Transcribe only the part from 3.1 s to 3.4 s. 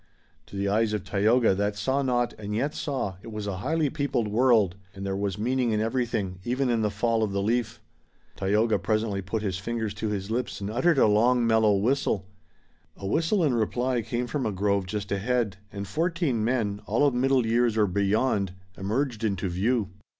it